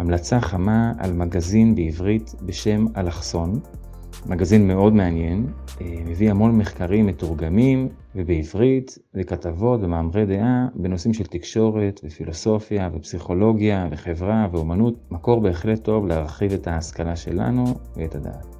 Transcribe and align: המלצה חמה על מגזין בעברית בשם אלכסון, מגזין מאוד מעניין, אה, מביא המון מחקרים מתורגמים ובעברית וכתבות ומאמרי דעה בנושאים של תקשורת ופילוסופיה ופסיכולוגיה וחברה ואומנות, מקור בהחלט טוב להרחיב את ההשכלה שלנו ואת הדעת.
המלצה 0.00 0.40
חמה 0.40 0.92
על 0.98 1.12
מגזין 1.12 1.74
בעברית 1.74 2.34
בשם 2.42 2.84
אלכסון, 2.96 3.60
מגזין 4.26 4.68
מאוד 4.68 4.92
מעניין, 4.92 5.46
אה, 5.80 5.86
מביא 6.06 6.30
המון 6.30 6.58
מחקרים 6.58 7.06
מתורגמים 7.06 7.88
ובעברית 8.14 8.98
וכתבות 9.14 9.80
ומאמרי 9.82 10.26
דעה 10.26 10.66
בנושאים 10.74 11.14
של 11.14 11.24
תקשורת 11.24 12.00
ופילוסופיה 12.04 12.90
ופסיכולוגיה 12.92 13.88
וחברה 13.90 14.48
ואומנות, 14.52 14.94
מקור 15.10 15.40
בהחלט 15.40 15.84
טוב 15.84 16.06
להרחיב 16.06 16.52
את 16.52 16.66
ההשכלה 16.66 17.16
שלנו 17.16 17.64
ואת 17.96 18.14
הדעת. 18.14 18.59